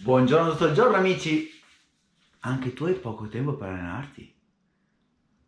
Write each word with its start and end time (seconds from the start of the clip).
Buongiorno 0.00 0.52
tutto 0.52 0.66
il 0.66 0.74
giorno 0.74 0.96
amici! 0.96 1.50
Anche 2.42 2.72
tu 2.72 2.84
hai 2.84 2.94
poco 2.94 3.26
tempo 3.26 3.54
per 3.54 3.70
allenarti? 3.70 4.32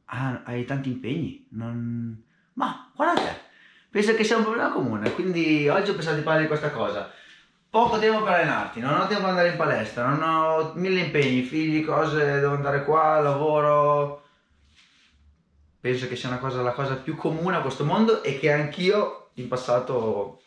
Ah, 0.07 0.43
hai 0.45 0.65
tanti 0.65 0.91
impegni? 0.91 1.47
Non... 1.51 2.21
Ma 2.55 2.91
guarda 2.93 3.21
te! 3.21 3.41
Penso 3.89 4.17
che 4.17 4.25
sia 4.25 4.39
un 4.39 4.43
problema 4.43 4.73
comune, 4.73 5.13
quindi 5.13 5.69
oggi 5.69 5.91
ho 5.91 5.95
pensato 5.95 6.17
di 6.17 6.23
parlare 6.23 6.43
di 6.43 6.49
questa 6.49 6.73
cosa. 6.73 7.13
Poco 7.71 8.01
tempo 8.01 8.25
per 8.25 8.33
allenarti, 8.33 8.81
non 8.81 8.99
ho 8.99 9.07
tempo 9.07 9.21
per 9.21 9.31
andare 9.31 9.51
in 9.51 9.57
palestra, 9.57 10.09
non 10.09 10.23
ho 10.29 10.73
mille 10.75 10.99
impegni, 10.99 11.43
figli, 11.43 11.85
cose, 11.85 12.41
devo 12.41 12.55
andare 12.55 12.85
qua, 12.85 13.21
lavoro. 13.21 14.25
Penso 15.79 16.09
che 16.09 16.17
sia 16.17 16.29
una 16.29 16.39
cosa, 16.39 16.61
la 16.61 16.73
cosa 16.73 16.97
più 16.97 17.15
comune 17.15 17.55
a 17.55 17.61
questo 17.61 17.85
mondo 17.85 18.25
e 18.25 18.37
che 18.41 18.51
anch'io 18.51 19.31
in 19.35 19.47
passato 19.47 20.43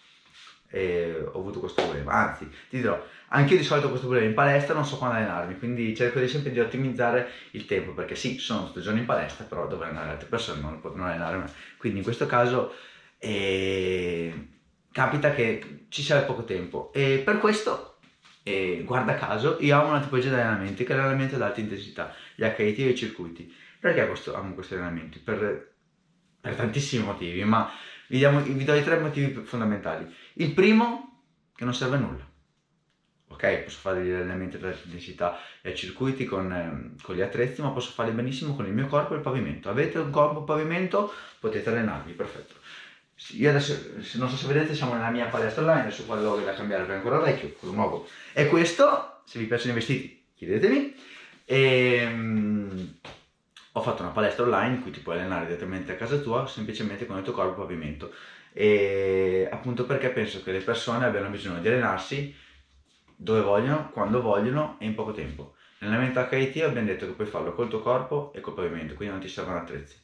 eh, 0.74 1.24
ho 1.32 1.40
avuto 1.40 1.60
questo 1.60 1.84
problema. 1.84 2.14
Anzi, 2.14 2.50
ti 2.68 2.78
dirò, 2.78 3.00
anche 3.28 3.54
io 3.54 3.60
di 3.60 3.66
solito 3.66 3.86
ho 3.86 3.90
questo 3.90 4.08
problema 4.08 4.30
in 4.30 4.36
palestra, 4.36 4.74
non 4.74 4.86
so 4.86 4.98
quando 4.98 5.18
allenarmi, 5.18 5.60
quindi 5.60 5.96
cerco 5.96 6.20
di 6.20 6.28
sempre 6.28 6.52
di 6.52 6.60
ottimizzare 6.60 7.30
il 7.52 7.66
tempo, 7.66 7.92
perché 7.94 8.16
sì, 8.16 8.40
sono 8.40 8.66
tutto 8.66 8.80
il 8.80 8.84
giorno 8.84 9.00
in 9.00 9.06
palestra, 9.06 9.46
però 9.46 9.68
dovrei 9.68 9.90
allenare 9.90 10.12
altre 10.14 10.28
persone, 10.28 10.62
non, 10.62 10.80
non 10.82 11.08
allenare 11.08 11.38
me. 11.38 11.52
Quindi 11.78 12.00
in 12.00 12.04
questo 12.04 12.26
caso 12.26 12.74
eh, 13.20 14.48
capita 14.92 15.32
che 15.34 15.86
ci 15.90 16.02
sia 16.02 16.22
poco 16.24 16.44
tempo 16.44 16.92
e 16.92 17.22
per 17.24 17.38
questo, 17.38 18.00
eh, 18.42 18.82
guarda 18.84 19.14
caso, 19.14 19.58
io 19.60 19.80
amo 19.80 19.90
una 19.90 20.02
tipologia 20.02 20.30
di 20.30 20.36
allenamenti 20.36 20.84
che 20.84 20.94
è 20.94 20.96
l'allenamento 20.96 21.36
ad 21.36 21.44
alta 21.44 21.60
intensità, 21.60 22.16
gli 22.34 22.44
HIT 22.44 22.80
e 22.80 22.90
i 22.90 22.96
circuiti. 22.96 23.54
Perché 23.80 24.08
questo, 24.08 24.34
amo 24.34 24.56
questi 24.56 24.74
allenamenti? 24.74 25.20
Per, 25.20 25.74
per 26.42 26.56
tantissimi 26.56 27.04
motivi, 27.04 27.44
ma 27.44 27.70
vi, 28.08 28.18
diamo, 28.18 28.42
vi 28.42 28.64
do 28.64 28.74
i 28.74 28.84
tre 28.84 29.00
motivi 29.00 29.44
fondamentali. 29.46 30.14
Il 30.34 30.54
primo, 30.54 31.22
che 31.56 31.64
non 31.64 31.74
serve 31.74 31.96
a 31.96 32.00
nulla 32.00 32.32
ok? 33.44 33.64
Posso 33.64 33.80
fare 33.80 34.02
degli 34.02 34.12
allenamenti 34.12 34.56
ad 34.56 34.76
intensità 34.86 35.40
e 35.62 35.76
circuiti 35.76 36.26
con, 36.26 36.52
eh, 36.52 37.02
con, 37.02 37.16
gli 37.16 37.22
attrezzi, 37.22 37.62
ma 37.62 37.70
posso 37.70 37.92
farli 37.92 38.12
benissimo 38.12 38.56
con 38.56 38.66
il 38.66 38.74
mio 38.74 38.88
corpo 38.88 39.14
e 39.14 39.18
il 39.18 39.22
pavimento. 39.22 39.70
Avete 39.70 40.00
un 40.00 40.10
corpo 40.10 40.44
pavimento, 40.44 41.14
potete 41.40 41.70
allenarvi, 41.70 42.14
perfetto. 42.14 42.56
Io 43.32 43.50
adesso, 43.50 43.78
non 44.16 44.30
so 44.30 44.36
se 44.36 44.48
vedete, 44.48 44.76
siamo 44.76 44.94
nella 44.94 45.10
mia 45.10 45.26
palestra 45.26 45.62
online, 45.62 45.82
adesso 45.82 46.06
qua 46.06 46.18
devo 46.18 46.38
da 46.38 46.54
cambiare 46.54 46.84
perché 46.84 47.02
è 47.02 47.04
ancora 47.04 47.20
vecchio, 47.20 47.54
quello 47.54 47.74
nuovo. 47.74 48.08
E 48.34 48.48
questo, 48.48 49.22
se 49.26 49.40
vi 49.40 49.46
piacciono 49.46 49.72
i 49.72 49.76
vestiti, 49.76 50.26
chiedetemi. 50.36 50.96
E, 51.46 52.06
um, 52.12 52.96
ho 53.76 53.82
fatto 53.82 54.04
una 54.04 54.12
palestra 54.12 54.44
online 54.44 54.76
in 54.76 54.82
cui 54.82 54.92
ti 54.92 55.00
puoi 55.00 55.18
allenare 55.18 55.46
direttamente 55.46 55.92
a 55.92 55.96
casa 55.96 56.18
tua, 56.18 56.46
semplicemente 56.46 57.08
con 57.08 57.18
il 57.18 57.24
tuo 57.24 57.34
corpo 57.34 57.62
pavimento. 57.62 58.14
E 58.52 59.50
appunto 59.52 59.86
perché 59.86 60.10
penso 60.10 60.44
che 60.44 60.52
le 60.52 60.60
persone 60.60 61.06
abbiano 61.06 61.30
bisogno 61.30 61.60
di 61.60 61.68
allenarsi 61.68 62.36
dove 63.16 63.42
vogliono, 63.42 63.90
quando 63.90 64.22
vogliono 64.22 64.78
e 64.80 64.86
in 64.86 64.94
poco 64.94 65.12
tempo. 65.12 65.56
L'allenamento 65.80 66.20
HIT 66.20 66.62
abbiamo 66.64 66.88
detto 66.88 67.08
che 67.08 67.14
puoi 67.14 67.28
farlo 67.28 67.54
col 67.54 67.68
tuo 67.68 67.82
corpo 67.82 68.32
e 68.34 68.42
col 68.42 68.54
pavimento, 68.54 68.94
quindi 68.94 69.16
non 69.16 69.24
ti 69.24 69.30
servono 69.30 69.58
attrezzi. 69.58 69.98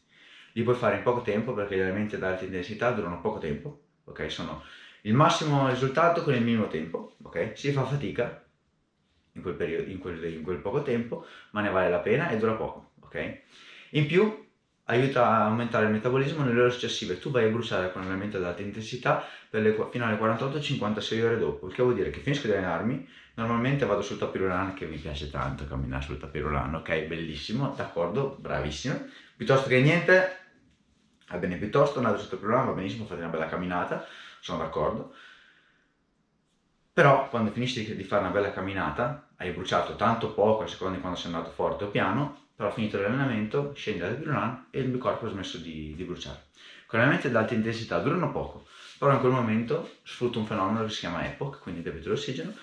Li 0.53 0.63
puoi 0.63 0.75
fare 0.75 0.97
in 0.97 1.03
poco 1.03 1.21
tempo 1.21 1.53
perché 1.53 1.75
gli 1.75 1.79
allenamenti 1.79 2.15
ad 2.15 2.23
alta 2.23 2.45
intensità 2.45 2.89
durano 2.91 3.21
poco 3.21 3.37
tempo, 3.37 3.81
ok? 4.05 4.31
Sono 4.31 4.63
il 5.01 5.13
massimo 5.13 5.69
risultato 5.69 6.23
con 6.23 6.33
il 6.33 6.41
minimo 6.41 6.67
tempo, 6.67 7.15
ok? 7.21 7.51
Si 7.53 7.71
fa 7.71 7.85
fatica 7.85 8.43
in 9.33 9.41
quel, 9.41 9.53
periodo, 9.53 9.89
in 9.89 9.99
quel, 9.99 10.23
in 10.25 10.41
quel 10.41 10.57
poco 10.57 10.81
tempo, 10.81 11.25
ma 11.51 11.61
ne 11.61 11.69
vale 11.69 11.89
la 11.89 11.99
pena 11.99 12.29
e 12.29 12.37
dura 12.37 12.53
poco, 12.53 12.88
ok? 13.09 13.41
In 13.91 14.05
più 14.05 14.47
aiuta 14.89 15.27
a 15.27 15.45
aumentare 15.45 15.85
il 15.85 15.91
metabolismo 15.91 16.43
nelle 16.43 16.61
ore 16.61 16.71
successive. 16.71 17.19
Tu 17.19 17.29
vai 17.31 17.45
a 17.45 17.49
bruciare 17.49 17.91
con 17.91 18.01
allenamento 18.01 18.37
ad 18.37 18.43
alta 18.43 18.61
intensità 18.61 19.25
le, 19.51 19.87
fino 19.91 20.05
alle 20.05 20.17
48-56 20.17 21.23
ore 21.23 21.37
dopo, 21.37 21.67
il 21.67 21.73
che 21.73 21.83
vuol 21.83 21.95
dire 21.95 22.09
che 22.09 22.19
finisco 22.19 22.47
di 22.47 22.53
allenarmi, 22.53 23.07
normalmente 23.35 23.85
vado 23.85 24.01
sul 24.01 24.17
tapirulan 24.17 24.73
che 24.73 24.85
mi 24.85 24.97
piace 24.97 25.29
tanto 25.29 25.65
camminare 25.67 26.03
sul 26.03 26.19
tapirulan, 26.19 26.75
ok, 26.75 27.01
bellissimo, 27.03 27.73
d'accordo, 27.75 28.35
bravissimo, 28.39 29.05
piuttosto 29.35 29.67
che 29.69 29.79
niente, 29.79 30.37
va 31.29 31.37
bene, 31.37 31.57
piuttosto 31.57 31.99
andate 31.99 32.19
sul 32.19 32.29
tapirulan, 32.29 32.65
va 32.65 32.71
benissimo, 32.73 33.05
fate 33.05 33.21
una 33.21 33.29
bella 33.29 33.47
camminata, 33.47 34.05
sono 34.39 34.57
d'accordo, 34.59 35.13
però 36.91 37.29
quando 37.29 37.51
finisci 37.51 37.95
di 37.95 38.03
fare 38.03 38.23
una 38.23 38.31
bella 38.31 38.51
camminata, 38.51 39.29
hai 39.37 39.51
bruciato 39.51 39.95
tanto 39.95 40.33
poco 40.33 40.63
a 40.63 40.67
seconda 40.67 40.95
di 40.95 41.01
quando 41.01 41.17
sei 41.17 41.31
andato 41.31 41.51
forte 41.51 41.85
o 41.85 41.89
piano, 41.89 42.47
però 42.59 42.73
finito 42.73 42.99
l'allenamento, 42.99 43.71
scendi 43.73 44.01
dal 44.01 44.15
pirulan 44.15 44.65
e 44.69 44.81
il 44.81 44.89
mio 44.89 44.97
corpo 44.97 45.25
ha 45.25 45.29
smesso 45.29 45.59
di, 45.59 45.93
di 45.95 46.03
bruciare. 46.03 46.47
Con 46.87 46.99
allenamenti 46.99 47.27
ad 47.27 47.35
alta 47.37 47.53
intensità 47.53 47.99
durano 47.99 48.33
poco, 48.33 48.65
però 48.97 49.13
in 49.13 49.21
quel 49.21 49.31
momento 49.31 49.99
sfrutto 50.03 50.39
un 50.39 50.45
fenomeno 50.45 50.83
che 50.83 50.91
si 50.91 50.99
chiama 50.99 51.25
EPOC, 51.25 51.61
quindi 51.61 51.81
debito 51.81 52.09
d'ossigeno, 52.09 52.53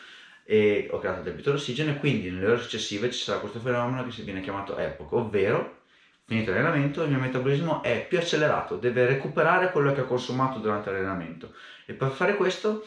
e 0.45 0.87
ho 0.91 0.99
creato 0.99 1.23
debito 1.23 1.51
d'ossigeno 1.51 1.93
e 1.93 1.97
quindi 1.97 2.31
nelle 2.31 2.45
ore 2.45 2.61
successive 2.61 3.11
ci 3.11 3.25
sarà 3.25 3.39
questo 3.39 3.59
fenomeno 3.59 4.07
che 4.07 4.23
viene 4.23 4.43
chiamato 4.43 4.77
EPOC, 4.77 5.13
ovvero 5.13 5.79
finito 6.27 6.51
l'allenamento 6.51 7.03
il 7.03 7.09
mio 7.09 7.19
metabolismo 7.19 7.83
è 7.83 8.07
più 8.07 8.19
accelerato, 8.19 8.77
deve 8.77 9.07
recuperare 9.07 9.71
quello 9.73 9.95
che 9.95 10.03
ha 10.03 10.05
consumato 10.05 10.59
durante 10.59 10.91
l'allenamento 10.91 11.55
e 11.87 11.95
per 11.95 12.11
fare 12.11 12.37
questo 12.37 12.85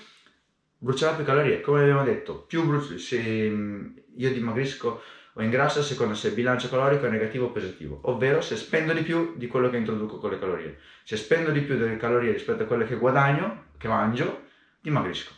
brucerà 0.77 1.15
più 1.15 1.25
calorie. 1.25 1.61
Come 1.61 1.81
abbiamo 1.81 2.03
detto, 2.03 2.43
più 2.43 2.67
bruci, 2.67 2.99
se 2.99 3.17
io 3.17 4.31
dimagrisco 4.31 5.01
o 5.33 5.41
ingrasso 5.41 5.79
a 5.79 5.83
seconda 5.83 6.15
se 6.15 6.29
il 6.29 6.33
bilancio 6.33 6.69
calorico 6.69 7.05
è 7.05 7.09
negativo 7.09 7.45
o 7.45 7.51
positivo, 7.51 7.99
ovvero 8.03 8.41
se 8.41 8.55
spendo 8.55 8.93
di 8.93 9.01
più 9.01 9.35
di 9.37 9.47
quello 9.47 9.69
che 9.69 9.77
introduco 9.77 10.17
con 10.17 10.31
le 10.31 10.39
calorie. 10.39 10.79
Se 11.03 11.15
spendo 11.17 11.51
di 11.51 11.61
più 11.61 11.77
delle 11.77 11.97
calorie 11.97 12.31
rispetto 12.31 12.63
a 12.63 12.65
quelle 12.65 12.85
che 12.85 12.95
guadagno, 12.95 13.65
che 13.77 13.87
mangio, 13.87 14.47
dimagrisco. 14.81 15.31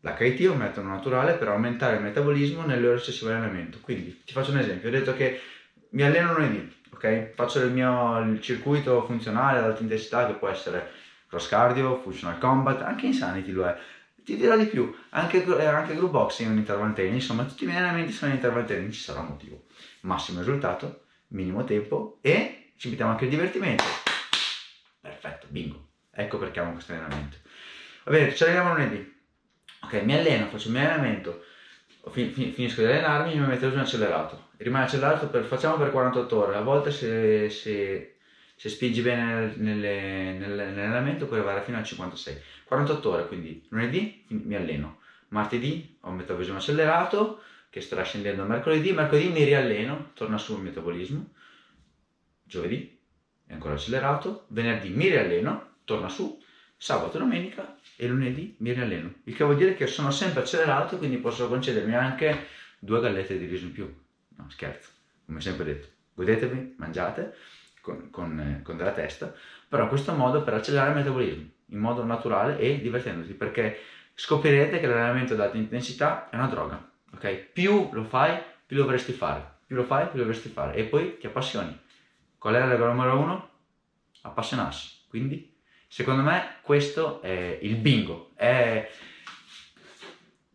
L'HIT 0.00 0.42
è 0.42 0.48
un 0.48 0.58
metodo 0.58 0.86
naturale 0.86 1.34
per 1.34 1.48
aumentare 1.48 1.96
il 1.96 2.02
metabolismo 2.02 2.64
nelle 2.64 2.86
ore 2.86 2.98
successive 2.98 3.32
all'allenamento. 3.32 3.78
Quindi 3.80 4.22
ti 4.24 4.32
faccio 4.32 4.52
un 4.52 4.58
esempio, 4.58 4.88
ho 4.88 4.92
detto 4.92 5.14
che 5.14 5.40
mi 5.90 6.02
alleno 6.02 6.34
lunedì, 6.34 6.72
ok? 6.92 7.32
Faccio 7.34 7.60
il 7.60 7.72
mio 7.72 8.20
il 8.20 8.40
circuito 8.40 9.04
funzionale 9.04 9.58
ad 9.58 9.64
alta 9.64 9.82
intensità 9.82 10.26
che 10.26 10.34
può 10.34 10.48
essere 10.48 10.90
cross 11.28 11.48
cardio, 11.48 12.00
functional 12.00 12.38
combat, 12.38 12.82
anche 12.82 13.06
insanity 13.06 13.50
lo 13.50 13.66
è 13.66 13.76
ti 14.26 14.36
dirò 14.36 14.56
di 14.56 14.66
più, 14.66 14.92
anche, 15.10 15.44
eh, 15.44 15.64
anche 15.66 15.94
group 15.94 16.10
boxing 16.10 16.48
è 16.48 16.52
un 16.52 16.58
interval 16.58 16.92
training, 16.94 17.20
insomma 17.20 17.44
tutti 17.44 17.62
i 17.62 17.66
miei 17.68 17.78
allenamenti 17.78 18.10
sono 18.10 18.32
interval 18.32 18.66
training, 18.66 18.90
ci 18.90 19.00
sarà 19.00 19.20
un 19.20 19.28
motivo. 19.28 19.66
Massimo 20.00 20.40
risultato, 20.40 21.04
minimo 21.28 21.62
tempo 21.62 22.18
e 22.22 22.72
ci 22.76 22.88
mettiamo 22.88 23.12
anche 23.12 23.26
il 23.26 23.30
divertimento. 23.30 23.84
Perfetto, 25.00 25.46
bingo. 25.48 25.90
Ecco 26.10 26.38
perché 26.38 26.58
amo 26.58 26.72
questo 26.72 26.92
allenamento. 26.92 27.36
Va 28.02 28.10
bene, 28.10 28.34
ci 28.34 28.42
alleniamo 28.42 28.74
lunedì. 28.74 29.14
Ok, 29.82 30.02
mi 30.02 30.14
alleno, 30.14 30.48
faccio 30.48 30.66
il 30.66 30.74
mio 30.74 30.82
allenamento, 30.82 31.44
fin, 32.10 32.32
fin, 32.32 32.52
finisco 32.52 32.80
di 32.80 32.88
allenarmi, 32.88 33.38
mi 33.38 33.46
metto 33.46 33.68
giù 33.68 33.74
in 33.74 33.80
accelerato. 33.80 34.48
Rimane 34.56 34.86
accelerato 34.86 35.28
per, 35.28 35.44
facciamo 35.44 35.76
per 35.76 35.92
48 35.92 36.36
ore, 36.36 36.56
a 36.56 36.62
volte 36.62 36.90
se, 36.90 37.48
se, 37.48 38.15
se 38.56 38.70
spingi 38.70 39.02
bene 39.02 39.52
nelle, 39.56 40.32
nelle, 40.32 40.64
nell'allenamento 40.64 41.26
puoi 41.26 41.40
arrivare 41.40 41.62
fino 41.62 41.76
a 41.76 41.82
56 41.82 42.40
48 42.64 43.10
ore, 43.10 43.26
quindi 43.28 43.62
lunedì 43.68 44.24
mi 44.28 44.54
alleno, 44.54 45.00
martedì 45.28 45.98
ho 46.00 46.08
un 46.08 46.16
metabolismo 46.16 46.56
accelerato 46.56 47.42
che 47.68 47.82
starà 47.82 48.02
scendendo 48.02 48.44
mercoledì, 48.44 48.92
mercoledì 48.92 49.28
mi 49.28 49.44
rialleno, 49.44 50.12
torna 50.14 50.38
su 50.38 50.54
il 50.54 50.62
metabolismo, 50.62 51.32
giovedì 52.42 52.98
è 53.46 53.52
ancora 53.52 53.74
accelerato, 53.74 54.46
venerdì 54.48 54.88
mi 54.88 55.08
rialleno, 55.08 55.74
torna 55.84 56.08
su, 56.08 56.42
sabato 56.78 57.18
domenica 57.18 57.78
e 57.94 58.06
lunedì 58.06 58.56
mi 58.60 58.72
rialleno, 58.72 59.12
il 59.24 59.36
che 59.36 59.44
vuol 59.44 59.58
dire 59.58 59.74
che 59.74 59.86
sono 59.86 60.10
sempre 60.10 60.40
accelerato 60.40 60.96
quindi 60.96 61.18
posso 61.18 61.46
concedermi 61.48 61.94
anche 61.94 62.46
due 62.78 63.00
gallette 63.00 63.38
di 63.38 63.44
riso 63.44 63.66
in 63.66 63.72
più, 63.72 63.94
no 64.36 64.46
scherzo, 64.48 64.88
come 65.26 65.42
sempre 65.42 65.64
detto, 65.66 65.88
godetevi, 66.14 66.76
mangiate 66.78 67.34
con, 67.86 68.10
con, 68.10 68.40
eh, 68.40 68.62
con 68.64 68.76
della 68.76 68.90
testa, 68.90 69.32
però 69.68 69.84
in 69.84 69.88
questo 69.88 70.12
modo 70.12 70.42
per 70.42 70.54
accelerare 70.54 70.90
il 70.90 70.96
metabolismo 70.96 71.50
in 71.70 71.78
modo 71.78 72.04
naturale 72.04 72.58
e 72.58 72.80
divertendoti 72.80 73.32
perché 73.32 73.78
scoprirete 74.14 74.80
che 74.80 74.86
l'allenamento 74.86 75.34
ad 75.34 75.40
alta 75.40 75.56
intensità 75.56 76.28
è 76.28 76.34
una 76.34 76.48
droga, 76.48 76.90
ok? 77.14 77.34
Più 77.52 77.90
lo 77.92 78.02
fai, 78.02 78.38
più 78.66 78.76
lo 78.76 78.82
dovresti 78.82 79.12
fare, 79.12 79.58
più 79.66 79.76
lo 79.76 79.84
fai, 79.84 80.08
più 80.08 80.18
lo 80.18 80.24
dovresti 80.24 80.48
fare 80.48 80.74
e 80.74 80.84
poi 80.84 81.16
ti 81.18 81.26
appassioni. 81.26 81.78
Qual 82.38 82.54
è 82.54 82.58
la 82.58 82.68
regola 82.68 82.92
numero 82.92 83.18
uno? 83.18 83.50
Appassionarsi. 84.22 85.04
Quindi, 85.08 85.56
secondo 85.86 86.22
me, 86.22 86.56
questo 86.62 87.20
è 87.22 87.58
il 87.62 87.76
bingo, 87.76 88.30
è, 88.34 88.88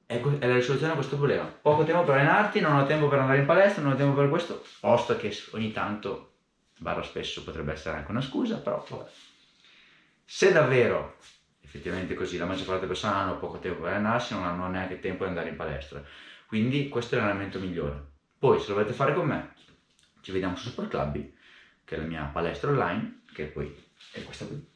è, 0.05 0.21
è 0.21 0.47
la 0.47 0.55
risoluzione 0.55 0.93
a 0.93 0.95
questo 0.95 1.17
problema. 1.17 1.43
Poco 1.43 1.83
tempo 1.83 2.03
per 2.03 2.15
allenarti, 2.15 2.59
non 2.59 2.75
ho 2.75 2.85
tempo 2.85 3.07
per 3.07 3.19
andare 3.19 3.39
in 3.39 3.45
palestra, 3.45 3.81
non 3.81 3.93
ho 3.93 3.95
tempo 3.95 4.15
per 4.15 4.29
questo, 4.29 4.63
posto 4.79 5.17
che 5.17 5.35
ogni 5.51 5.71
tanto, 5.71 6.30
barra 6.81 7.03
spesso, 7.03 7.43
potrebbe 7.43 7.73
essere 7.73 7.97
anche 7.97 8.09
una 8.09 8.21
scusa, 8.21 8.57
però 8.57 8.83
vabbè. 8.89 9.07
Se 10.25 10.51
davvero 10.51 11.17
effettivamente 11.61 12.15
così 12.15 12.37
la 12.37 12.45
maggior 12.45 12.65
parte 12.65 12.81
delle 12.81 12.93
persone 12.93 13.13
hanno 13.13 13.37
poco 13.37 13.59
tempo 13.59 13.81
per 13.81 13.91
allenarsi, 13.91 14.33
non 14.33 14.45
hanno 14.45 14.67
neanche 14.67 14.99
tempo 14.99 15.23
di 15.23 15.29
andare 15.29 15.49
in 15.49 15.55
palestra. 15.55 16.03
Quindi 16.47 16.89
questo 16.89 17.15
è 17.15 17.19
l'allenamento 17.19 17.59
migliore. 17.59 18.03
Poi 18.39 18.59
se 18.59 18.69
lo 18.69 18.73
volete 18.73 18.93
fare 18.93 19.13
con 19.13 19.27
me, 19.27 19.53
ci 20.21 20.31
vediamo 20.31 20.55
su 20.55 20.69
Super 20.69 20.87
Clubby, 20.87 21.37
che 21.85 21.95
è 21.95 21.99
la 21.99 22.05
mia 22.05 22.23
palestra 22.23 22.71
online, 22.71 23.21
che 23.31 23.45
poi 23.45 23.73
è 24.13 24.23
questa 24.23 24.45
qui. 24.45 24.70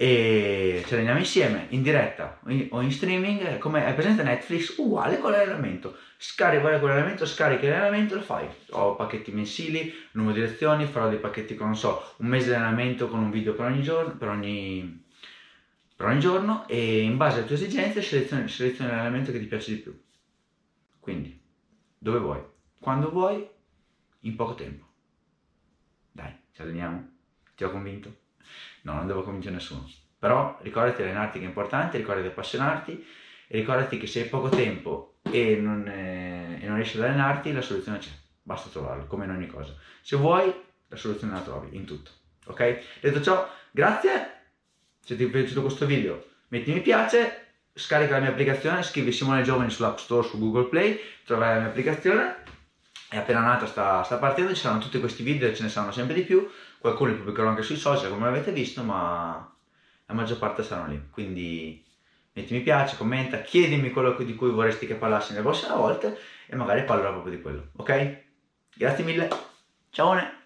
E 0.00 0.84
ci 0.86 0.94
alleniamo 0.94 1.18
insieme 1.18 1.66
in 1.70 1.82
diretta 1.82 2.38
o 2.70 2.80
in 2.80 2.92
streaming 2.92 3.58
come 3.58 3.84
è 3.84 3.94
presente 3.94 4.22
Netflix? 4.22 4.76
Uguale 4.78 5.18
con 5.18 5.32
l'allenamento. 5.32 5.96
Scarica 6.16 6.60
uguale 6.60 6.78
con 6.78 6.88
l'allenamento 6.88 7.26
scarichi 7.26 7.66
l'allenamento 7.66 8.14
lo 8.14 8.20
fai. 8.20 8.46
Ho 8.70 8.94
pacchetti 8.94 9.32
mensili 9.32 9.92
numero 10.12 10.34
di 10.34 10.40
lezioni 10.42 10.86
farò 10.86 11.08
dei 11.08 11.18
pacchetti 11.18 11.56
con 11.56 11.66
non 11.66 11.76
so 11.76 12.14
un 12.18 12.28
mese 12.28 12.46
di 12.46 12.54
allenamento 12.54 13.08
con 13.08 13.18
un 13.18 13.32
video 13.32 13.54
per 13.54 13.66
ogni 13.66 13.82
giorno 13.82 14.16
per 14.16 14.28
ogni, 14.28 15.04
per 15.96 16.06
ogni 16.06 16.20
giorno 16.20 16.68
e 16.68 17.00
in 17.00 17.16
base 17.16 17.38
alle 17.38 17.46
tue 17.46 17.56
esigenze 17.56 18.00
selezioni, 18.00 18.48
selezioni 18.48 18.90
l'allenamento 18.90 19.32
che 19.32 19.40
ti 19.40 19.46
piace 19.46 19.74
di 19.74 19.80
più. 19.80 20.00
Quindi 21.00 21.42
dove 21.98 22.20
vuoi 22.20 22.40
quando 22.78 23.10
vuoi 23.10 23.44
in 24.20 24.36
poco 24.36 24.54
tempo. 24.54 24.86
Dai 26.12 26.32
ci 26.52 26.62
alleniamo. 26.62 27.16
Ti 27.56 27.64
ho 27.64 27.70
convinto 27.72 28.26
No, 28.82 28.94
non 28.94 29.06
devo 29.06 29.22
convincere 29.22 29.54
nessuno. 29.54 29.88
Però 30.18 30.58
ricordati 30.62 31.02
di 31.02 31.08
allenarti 31.08 31.38
che 31.38 31.44
è 31.44 31.48
importante, 31.48 31.96
ricordati 31.96 32.26
di 32.26 32.32
appassionarti 32.32 33.06
e 33.46 33.58
ricordati 33.58 33.98
che 33.98 34.06
se 34.06 34.22
hai 34.22 34.28
poco 34.28 34.48
tempo 34.48 35.18
e 35.22 35.56
non, 35.56 35.86
eh, 35.86 36.58
e 36.60 36.66
non 36.66 36.76
riesci 36.76 36.96
ad 36.96 37.04
allenarti, 37.04 37.52
la 37.52 37.62
soluzione 37.62 37.98
c'è. 37.98 38.10
Basta 38.42 38.68
trovarla, 38.70 39.04
come 39.04 39.24
in 39.24 39.30
ogni 39.30 39.46
cosa. 39.46 39.74
Se 40.00 40.16
vuoi, 40.16 40.52
la 40.88 40.96
soluzione 40.96 41.34
la 41.34 41.40
trovi 41.40 41.76
in 41.76 41.84
tutto. 41.84 42.10
Ok? 42.46 42.80
Detto 43.00 43.20
ciò, 43.20 43.48
grazie. 43.70 44.36
Se 45.04 45.16
ti 45.16 45.24
è 45.24 45.28
piaciuto 45.28 45.62
questo 45.62 45.86
video, 45.86 46.24
metti 46.48 46.72
mi 46.72 46.80
piace, 46.80 47.46
scarica 47.72 48.14
la 48.14 48.20
mia 48.20 48.30
applicazione, 48.30 48.82
scrivi 48.82 49.12
Simone 49.12 49.42
Giovani 49.42 49.70
sull'App 49.70 49.98
Store, 49.98 50.26
su 50.26 50.38
Google 50.38 50.68
Play, 50.68 50.98
troverai 51.24 51.54
la 51.54 51.60
mia 51.60 51.68
applicazione. 51.68 52.36
È 53.10 53.16
appena 53.16 53.40
nata, 53.40 53.66
sta, 53.66 54.02
sta 54.02 54.18
partendo, 54.18 54.54
ci 54.54 54.60
saranno 54.60 54.82
tutti 54.82 55.00
questi 55.00 55.22
video, 55.22 55.54
ce 55.54 55.62
ne 55.62 55.68
saranno 55.70 55.92
sempre 55.92 56.14
di 56.14 56.22
più 56.22 56.46
qualcuno 56.78 57.10
li 57.10 57.16
pubblicherò 57.16 57.48
anche 57.48 57.62
sui 57.62 57.76
social 57.76 58.10
come 58.10 58.28
avete 58.28 58.52
visto, 58.52 58.82
ma 58.82 59.52
la 60.06 60.14
maggior 60.14 60.38
parte 60.38 60.62
saranno 60.62 60.88
lì. 60.88 61.08
Quindi 61.10 61.84
metti 62.32 62.54
mi 62.54 62.60
piace, 62.60 62.96
commenta, 62.96 63.40
chiedimi 63.40 63.90
quello 63.90 64.12
di 64.12 64.34
cui 64.34 64.50
vorresti 64.50 64.86
che 64.86 64.94
parlassi 64.94 65.32
nelle 65.32 65.44
prossime 65.44 65.74
volte 65.74 66.18
e 66.46 66.56
magari 66.56 66.84
parlerò 66.84 67.12
proprio 67.12 67.34
di 67.34 67.42
quello, 67.42 67.68
ok? 67.76 68.22
Grazie 68.74 69.04
mille, 69.04 69.28
ciao! 69.90 70.37